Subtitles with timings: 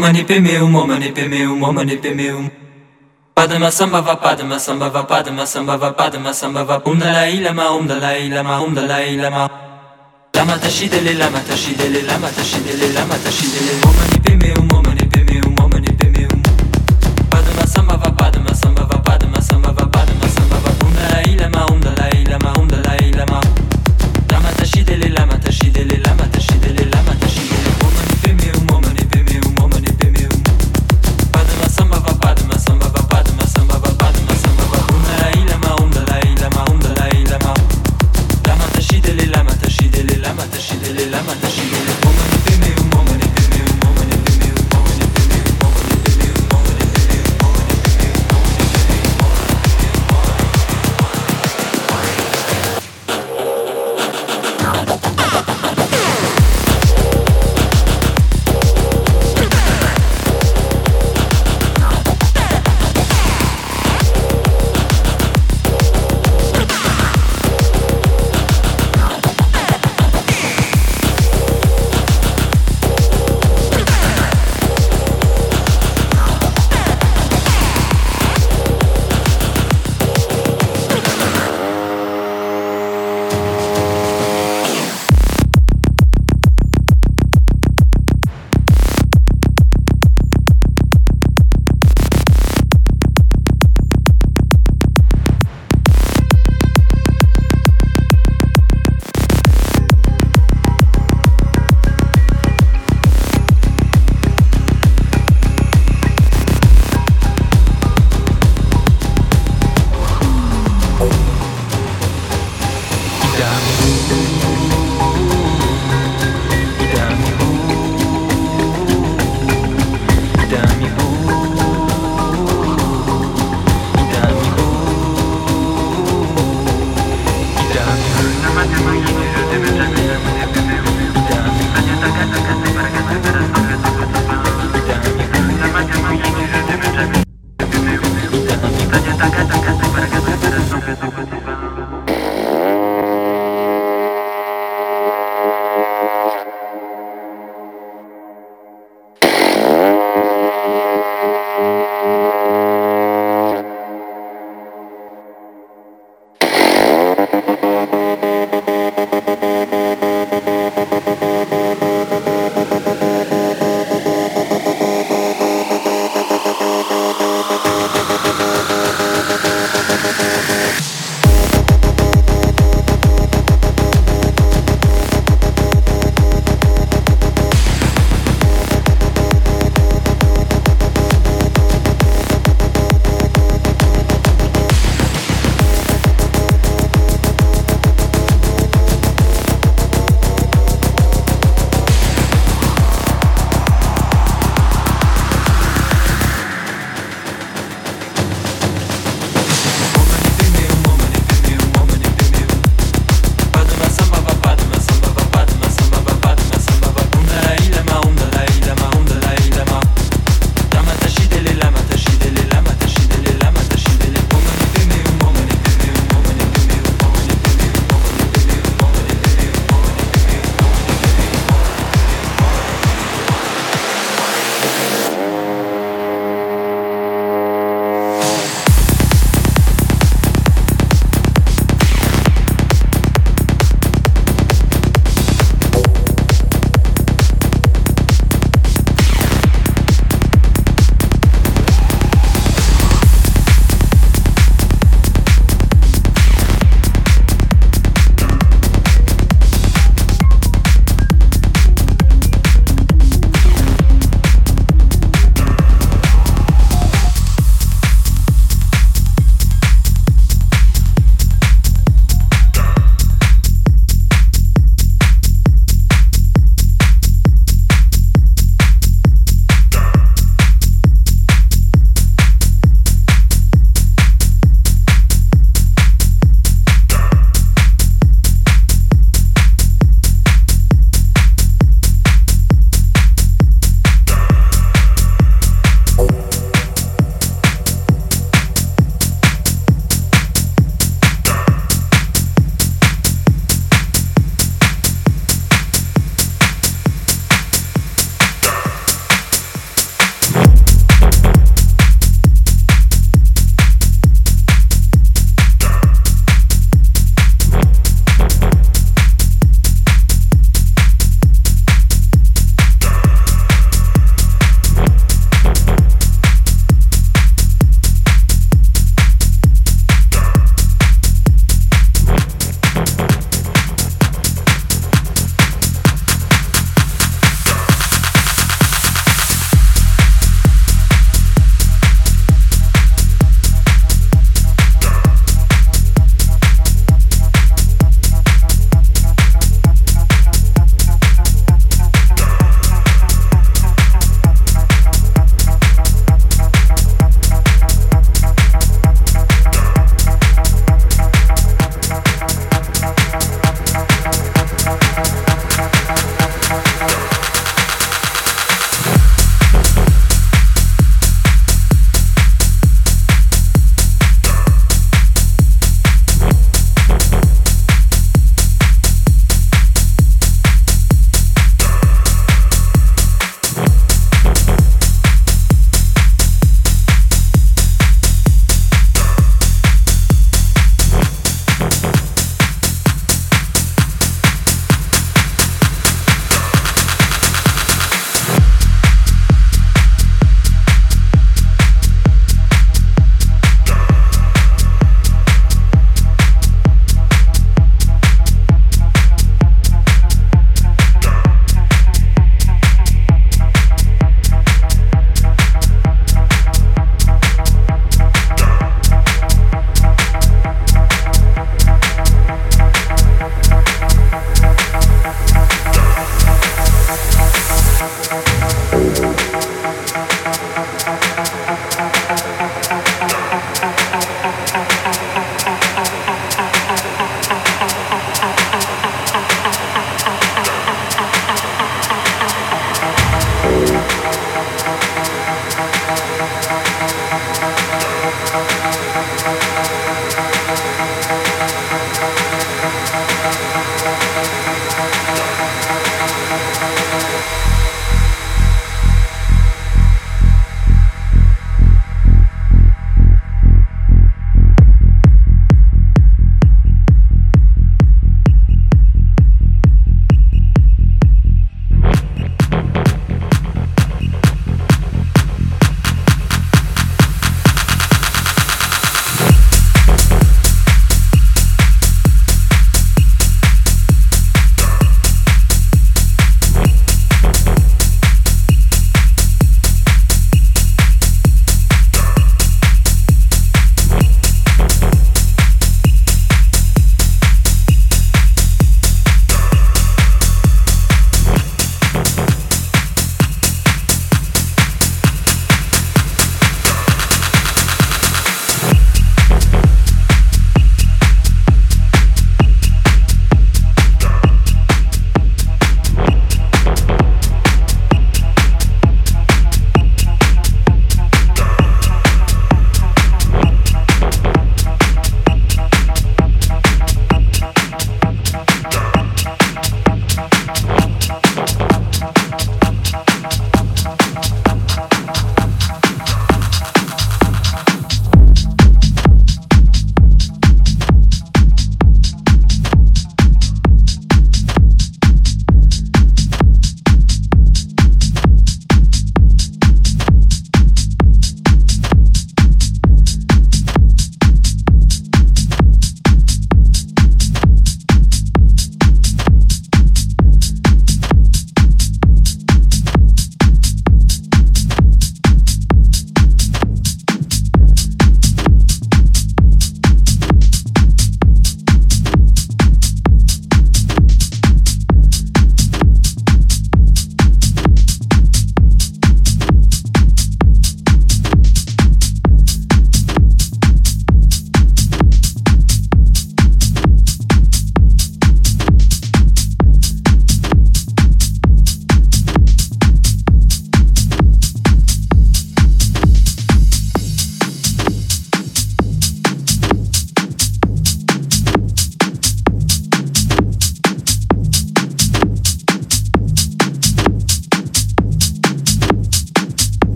[0.00, 2.50] mani pemeum, o mani pemeum, o mani pemeum.
[3.34, 6.82] Padma sambhava, padma sambhava, padma sambhava, padma sambhava.
[6.86, 9.50] Um dalai lama, um dalai lama, um dalai lama.
[10.34, 13.72] Lama tashidele, lama tashidele, lama tashidele, lama tashidele.
[13.84, 14.59] O mani pemeum,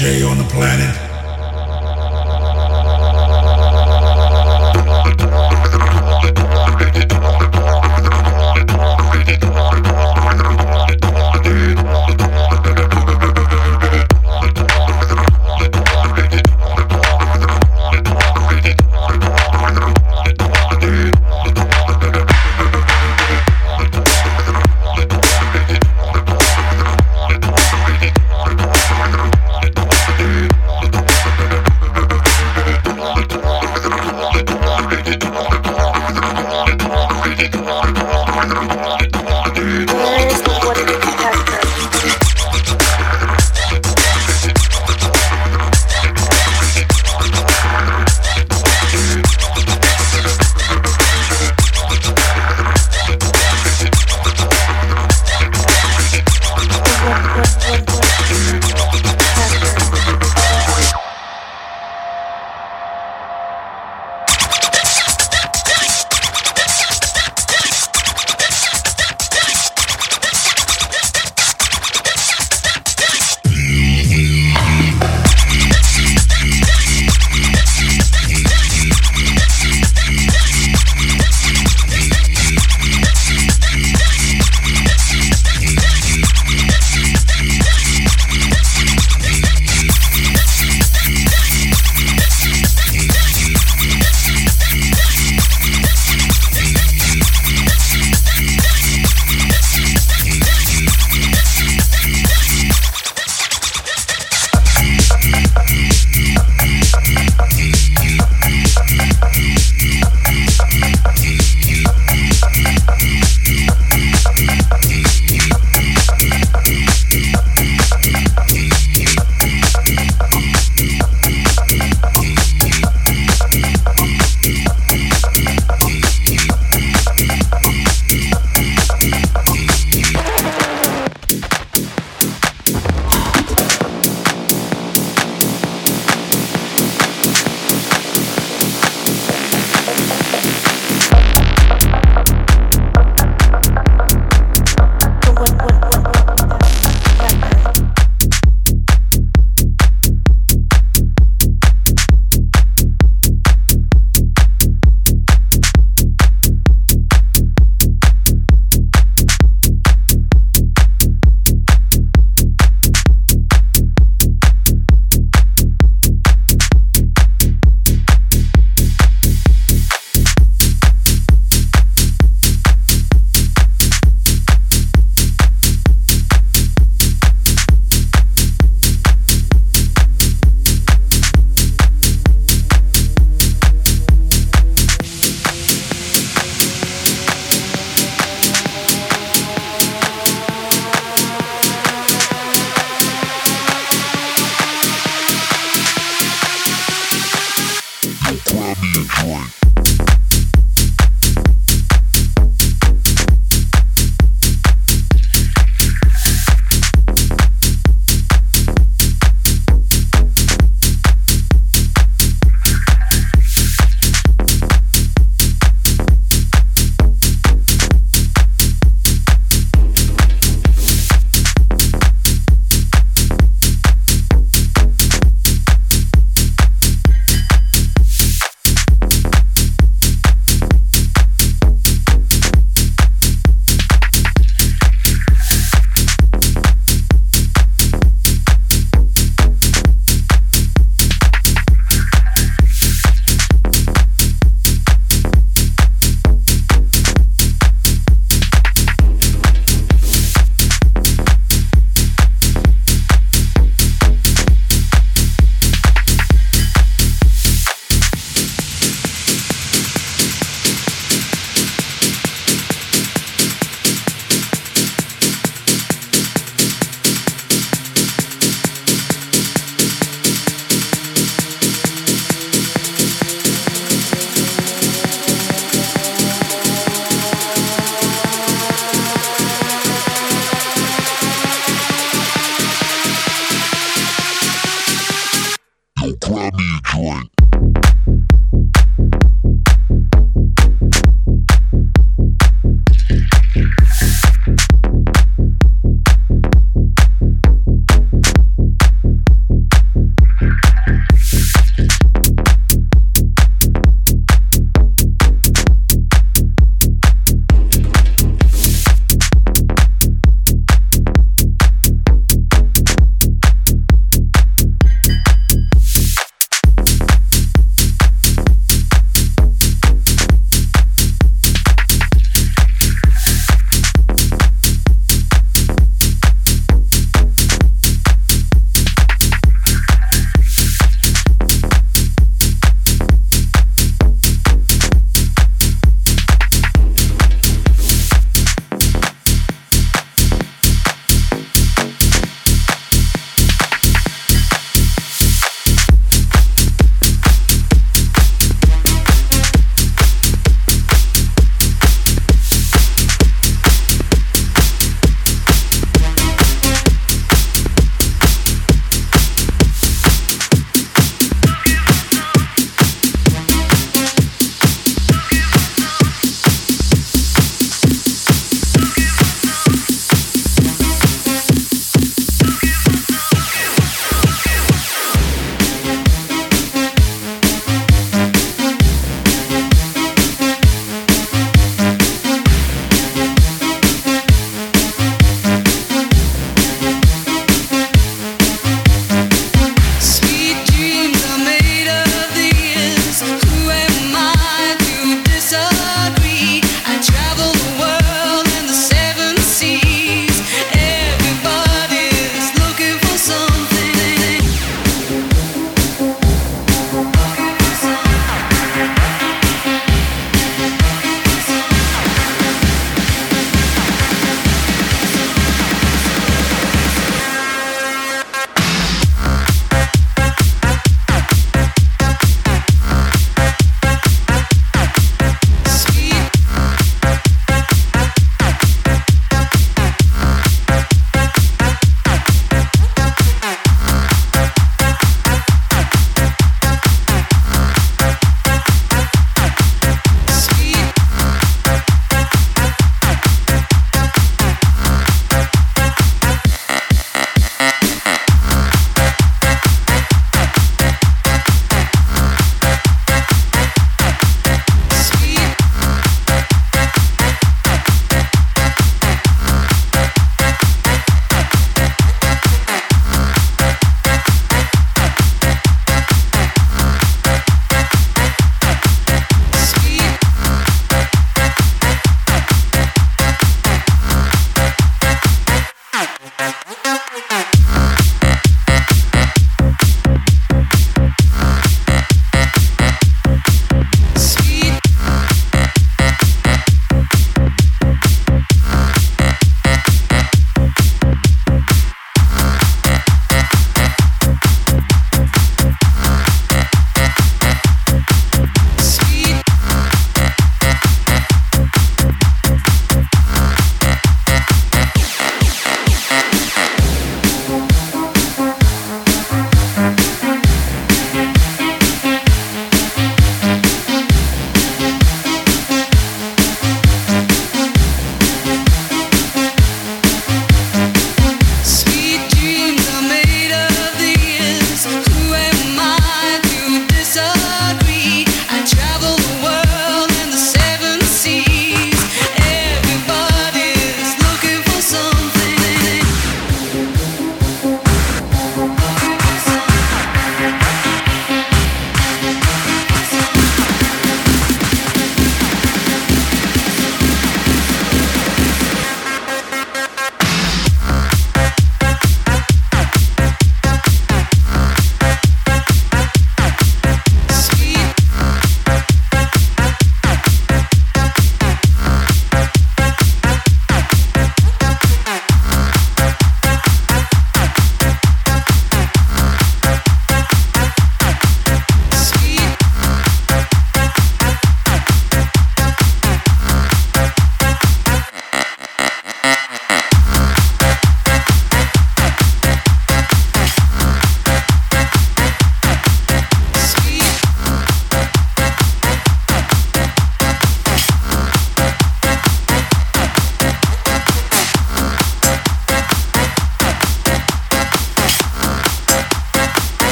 [0.00, 0.67] On the planet.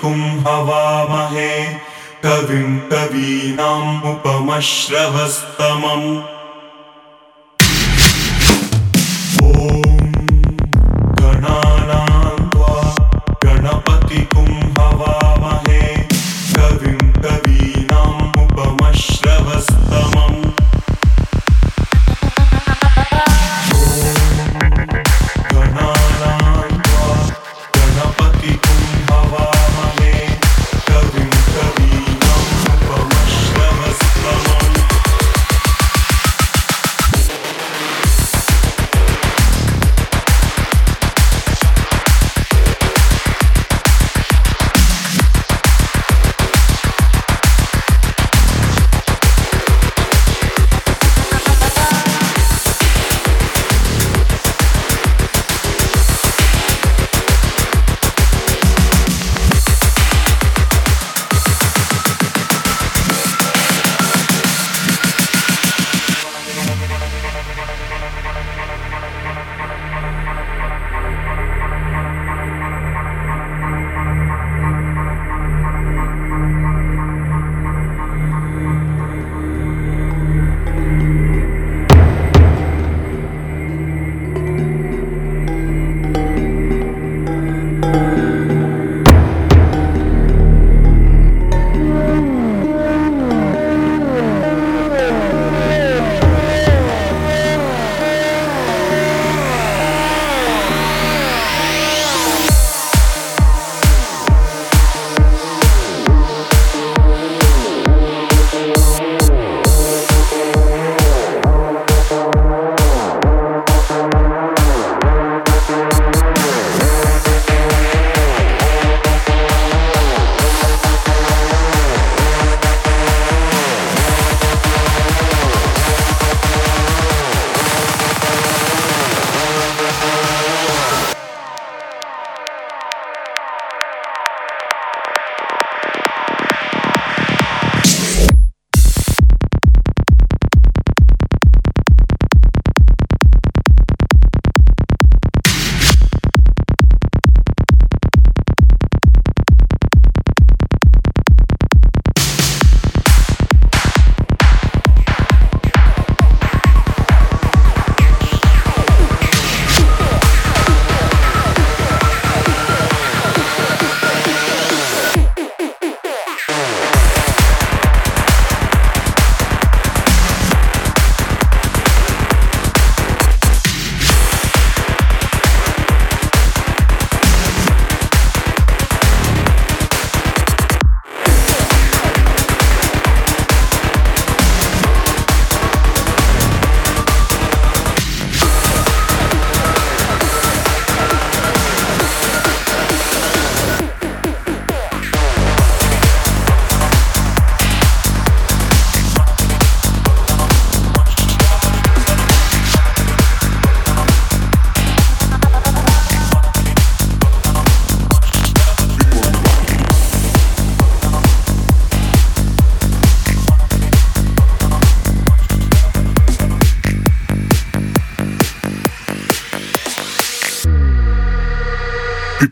[0.00, 1.52] कुम्भवामहे
[2.24, 6.08] कविम् कवीनाम् उपमश्रवस्तमम्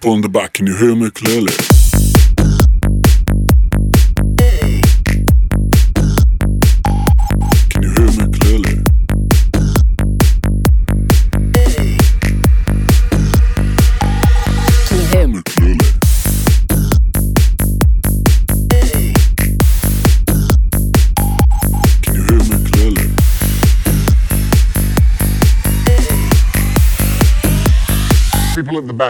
[0.09, 1.78] on the back and you hear me clearly.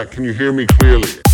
[0.05, 1.28] Can you hear me clearly?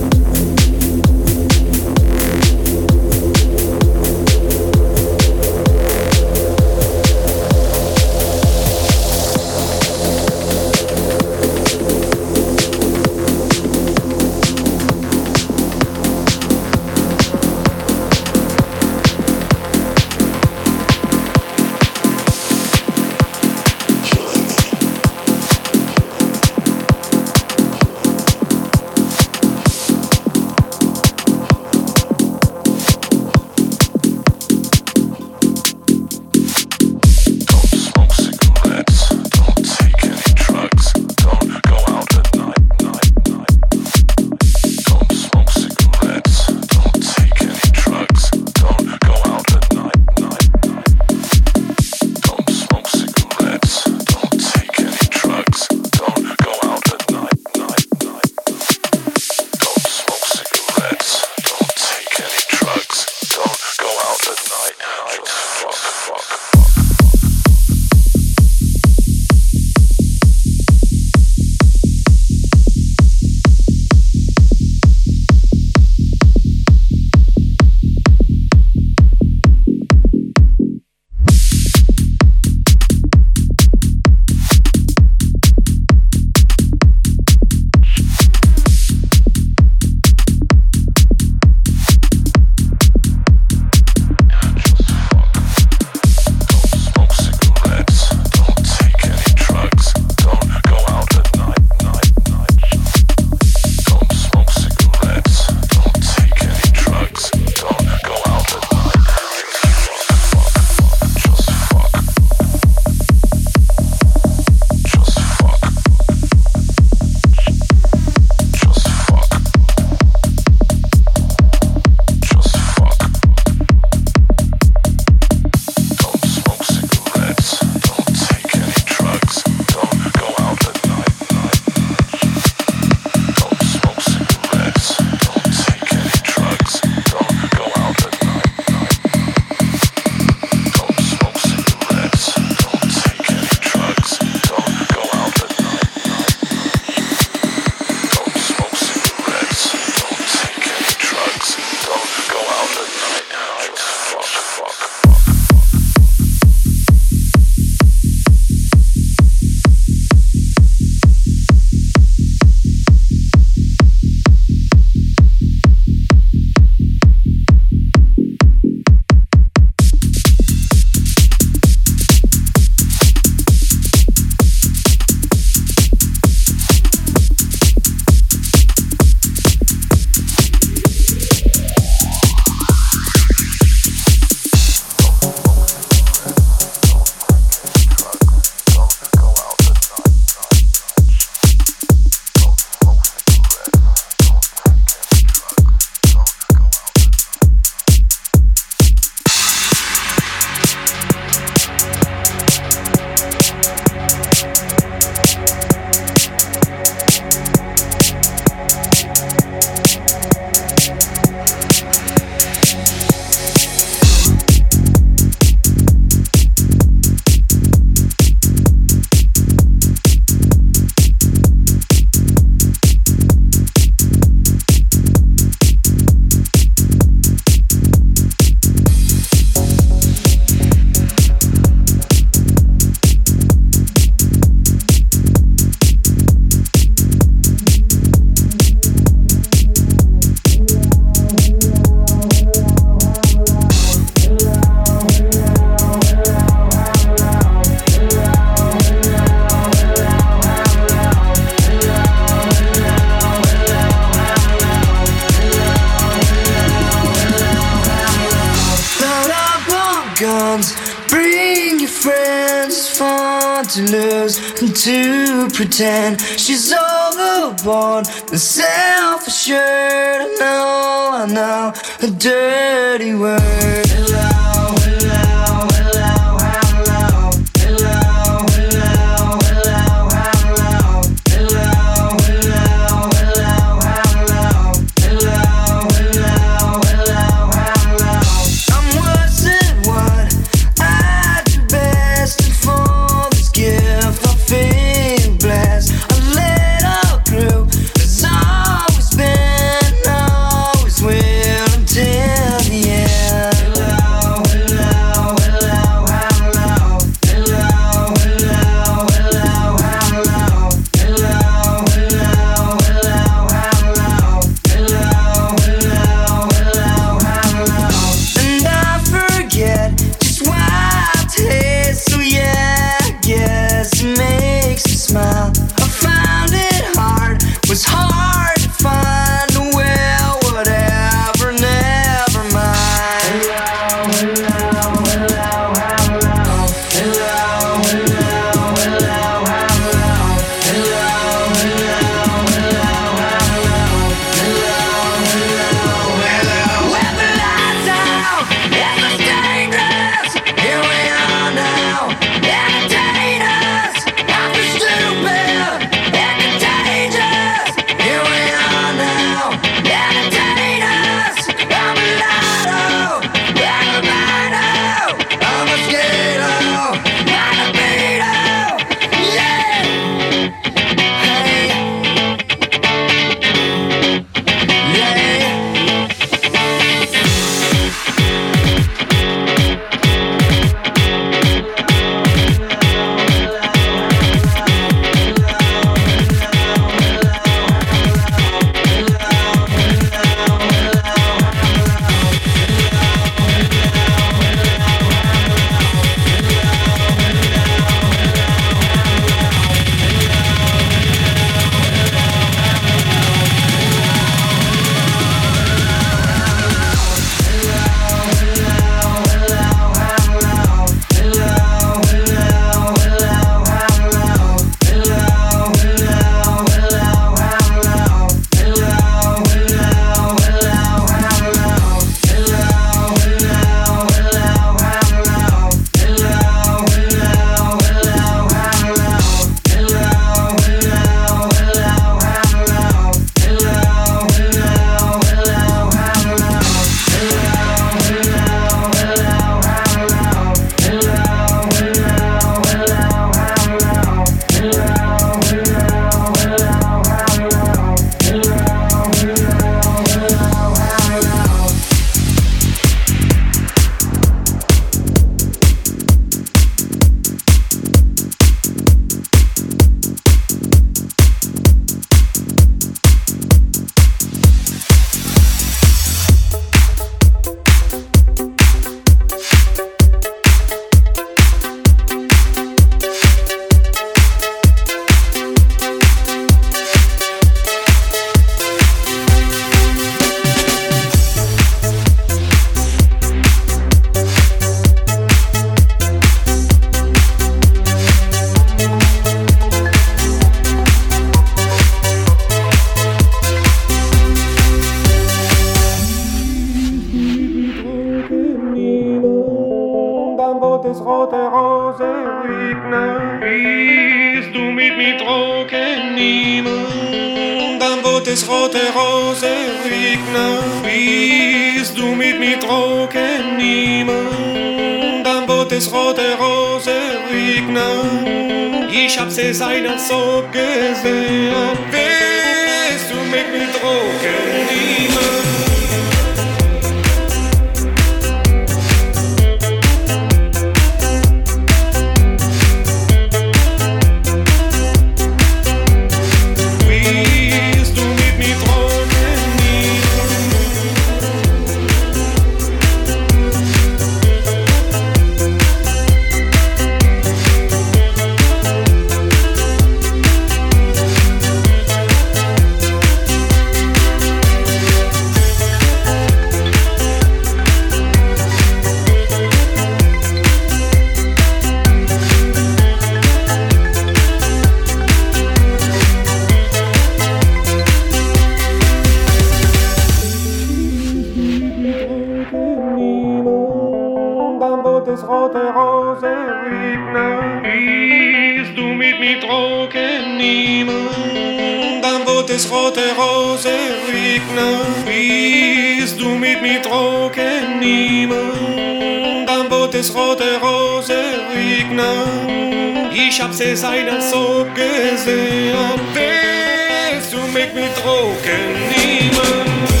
[598.43, 600.00] can niemand